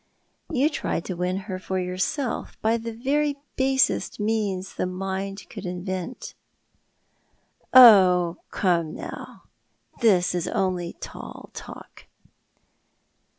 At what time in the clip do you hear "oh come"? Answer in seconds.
7.75-8.95